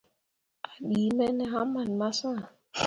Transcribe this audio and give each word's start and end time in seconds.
A 0.67 0.69
ɗii 0.87 1.09
me 1.17 1.25
ne 1.37 1.45
haman 1.53 1.89
massh. 1.99 2.21